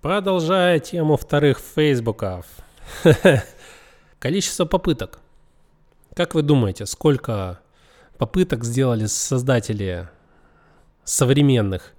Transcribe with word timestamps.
Продолжая 0.00 0.78
тему 0.78 1.16
вторых 1.16 1.58
фейсбуков. 1.58 2.46
Количество 4.20 4.64
попыток. 4.64 5.18
Как 6.14 6.36
вы 6.36 6.42
думаете, 6.42 6.86
сколько 6.86 7.58
попыток 8.16 8.64
сделали 8.64 9.06
создатели 9.06 10.08
современных, 11.02 11.94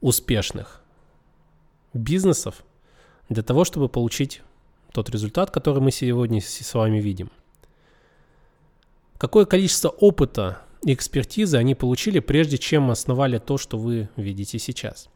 успешных 0.00 0.82
бизнесов 1.92 2.62
для 3.28 3.42
того, 3.42 3.64
чтобы 3.64 3.88
получить 3.88 4.40
тот 4.92 5.10
результат, 5.10 5.50
который 5.50 5.82
мы 5.82 5.90
сегодня 5.90 6.40
с 6.40 6.74
вами 6.74 6.98
видим? 6.98 7.32
Какое 9.18 9.46
количество 9.46 9.88
опыта 9.88 10.62
и 10.84 10.94
экспертизы 10.94 11.56
они 11.56 11.74
получили, 11.74 12.20
прежде 12.20 12.56
чем 12.56 12.92
основали 12.92 13.38
то, 13.38 13.58
что 13.58 13.78
вы 13.78 14.08
видите 14.14 14.60
сейчас? 14.60 15.08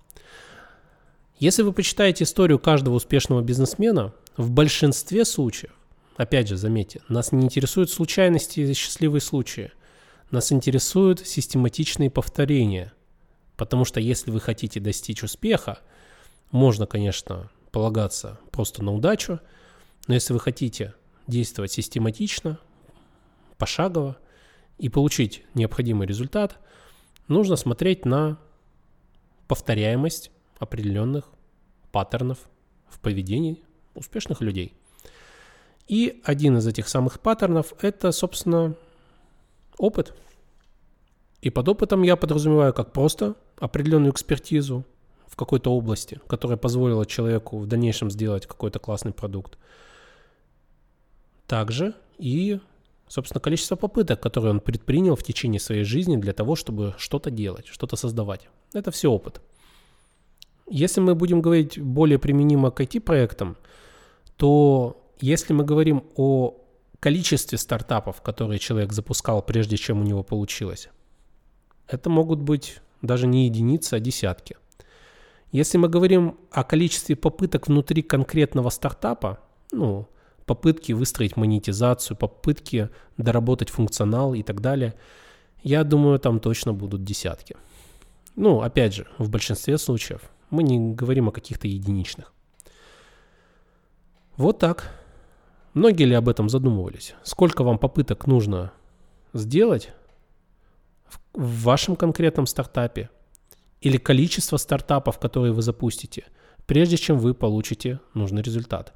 Если 1.38 1.62
вы 1.62 1.74
почитаете 1.74 2.24
историю 2.24 2.58
каждого 2.58 2.94
успешного 2.94 3.42
бизнесмена, 3.42 4.14
в 4.38 4.50
большинстве 4.50 5.26
случаев, 5.26 5.72
опять 6.16 6.48
же, 6.48 6.56
заметьте, 6.56 7.02
нас 7.08 7.30
не 7.30 7.44
интересуют 7.44 7.90
случайности 7.90 8.60
и 8.60 8.72
счастливые 8.72 9.20
случаи. 9.20 9.70
Нас 10.30 10.50
интересуют 10.50 11.26
систематичные 11.26 12.10
повторения. 12.10 12.94
Потому 13.58 13.84
что 13.84 14.00
если 14.00 14.30
вы 14.30 14.40
хотите 14.40 14.80
достичь 14.80 15.22
успеха, 15.22 15.80
можно, 16.52 16.86
конечно, 16.86 17.50
полагаться 17.70 18.38
просто 18.50 18.82
на 18.82 18.94
удачу, 18.94 19.38
но 20.06 20.14
если 20.14 20.32
вы 20.32 20.40
хотите 20.40 20.94
действовать 21.26 21.72
систематично, 21.72 22.58
пошагово 23.58 24.16
и 24.78 24.88
получить 24.88 25.44
необходимый 25.52 26.06
результат, 26.06 26.58
нужно 27.28 27.56
смотреть 27.56 28.06
на 28.06 28.38
повторяемость 29.48 30.30
определенных 30.58 31.24
паттернов 31.92 32.38
в 32.88 33.00
поведении 33.00 33.62
успешных 33.94 34.40
людей. 34.40 34.72
И 35.88 36.20
один 36.24 36.56
из 36.58 36.66
этих 36.66 36.88
самых 36.88 37.20
паттернов– 37.20 37.72
это, 37.80 38.10
собственно, 38.12 38.74
опыт. 39.78 40.14
И 41.40 41.50
под 41.50 41.68
опытом 41.68 42.02
я 42.02 42.16
подразумеваю 42.16 42.72
как 42.74 42.92
просто 42.92 43.36
определенную 43.58 44.12
экспертизу 44.12 44.84
в 45.26 45.36
какой-то 45.36 45.72
области, 45.72 46.20
которая 46.26 46.56
позволила 46.56 47.06
человеку 47.06 47.58
в 47.58 47.66
дальнейшем 47.66 48.10
сделать 48.10 48.46
какой-то 48.46 48.78
классный 48.78 49.12
продукт. 49.12 49.58
Также 51.46 51.94
и, 52.18 52.58
собственно, 53.06 53.40
количество 53.40 53.76
попыток, 53.76 54.20
которые 54.20 54.50
он 54.50 54.60
предпринял 54.60 55.14
в 55.14 55.22
течение 55.22 55.60
своей 55.60 55.84
жизни 55.84 56.16
для 56.16 56.32
того, 56.32 56.56
чтобы 56.56 56.94
что-то 56.98 57.30
делать, 57.30 57.66
что-то 57.68 57.96
создавать. 57.96 58.48
Это 58.72 58.90
все 58.90 59.10
опыт. 59.10 59.40
Если 60.68 61.00
мы 61.00 61.14
будем 61.14 61.40
говорить 61.40 61.78
более 61.78 62.18
применимо 62.18 62.70
к 62.70 62.80
IT-проектам, 62.80 63.56
то 64.36 65.00
если 65.20 65.52
мы 65.52 65.64
говорим 65.64 66.04
о 66.16 66.56
количестве 66.98 67.56
стартапов, 67.56 68.20
которые 68.20 68.58
человек 68.58 68.92
запускал, 68.92 69.42
прежде 69.42 69.76
чем 69.76 70.00
у 70.00 70.04
него 70.04 70.24
получилось, 70.24 70.88
это 71.86 72.10
могут 72.10 72.40
быть 72.40 72.80
даже 73.00 73.28
не 73.28 73.46
единицы, 73.46 73.94
а 73.94 74.00
десятки. 74.00 74.56
Если 75.52 75.78
мы 75.78 75.88
говорим 75.88 76.36
о 76.50 76.64
количестве 76.64 77.14
попыток 77.14 77.68
внутри 77.68 78.02
конкретного 78.02 78.70
стартапа, 78.70 79.38
ну, 79.70 80.08
попытки 80.46 80.92
выстроить 80.92 81.36
монетизацию, 81.36 82.16
попытки 82.16 82.90
доработать 83.16 83.70
функционал 83.70 84.34
и 84.34 84.42
так 84.42 84.60
далее, 84.60 84.94
я 85.62 85.84
думаю, 85.84 86.18
там 86.18 86.40
точно 86.40 86.72
будут 86.72 87.04
десятки. 87.04 87.56
Ну, 88.34 88.60
опять 88.60 88.94
же, 88.94 89.06
в 89.18 89.30
большинстве 89.30 89.78
случаев– 89.78 90.22
мы 90.50 90.62
не 90.62 90.94
говорим 90.94 91.28
о 91.28 91.32
каких-то 91.32 91.68
единичных. 91.68 92.32
Вот 94.36 94.58
так. 94.58 94.92
Многие 95.74 96.04
ли 96.04 96.14
об 96.14 96.28
этом 96.28 96.48
задумывались? 96.48 97.14
Сколько 97.22 97.62
вам 97.62 97.78
попыток 97.78 98.26
нужно 98.26 98.72
сделать 99.34 99.92
в 101.34 101.62
вашем 101.62 101.96
конкретном 101.96 102.46
стартапе? 102.46 103.10
Или 103.80 103.98
количество 103.98 104.56
стартапов, 104.56 105.18
которые 105.18 105.52
вы 105.52 105.62
запустите, 105.62 106.24
прежде 106.66 106.96
чем 106.96 107.18
вы 107.18 107.34
получите 107.34 108.00
нужный 108.14 108.42
результат? 108.42 108.94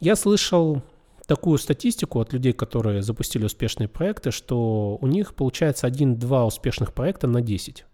Я 0.00 0.16
слышал 0.16 0.82
такую 1.26 1.58
статистику 1.58 2.20
от 2.20 2.32
людей, 2.32 2.52
которые 2.52 3.02
запустили 3.02 3.44
успешные 3.44 3.86
проекты, 3.86 4.30
что 4.30 4.96
у 5.00 5.06
них 5.06 5.34
получается 5.34 5.86
1-2 5.86 6.46
успешных 6.46 6.92
проекта 6.94 7.26
на 7.26 7.42
10. 7.42 7.84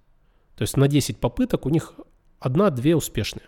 То 0.57 0.63
есть 0.63 0.77
на 0.77 0.89
10 0.89 1.19
попыток 1.19 1.67
у 1.67 1.69
них 1.69 1.95
одна-две 2.44 2.94
успешные. 2.94 3.47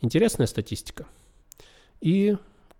Интересная 0.00 0.46
статистика. 0.46 1.06
И 2.00 2.36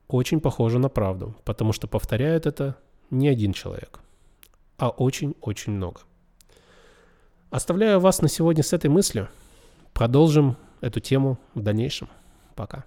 очень 0.06 0.41
похоже 0.41 0.78
на 0.78 0.88
правду, 0.88 1.34
потому 1.44 1.72
что 1.72 1.88
повторяет 1.88 2.47
это 2.47 2.76
не 3.10 3.28
один 3.28 3.52
человек, 3.52 3.98
а 4.78 4.91
очень-очень 4.91 5.72
много. 5.72 6.02
Оставляю 7.50 7.98
вас 7.98 8.22
на 8.22 8.28
сегодня 8.28 8.62
с 8.62 8.72
этой 8.72 8.88
мыслью. 8.88 9.28
Продолжим 9.92 10.56
эту 10.80 11.00
тему 11.00 11.38
в 11.54 11.62
дальнейшем. 11.62 12.08
Пока. 12.54 12.84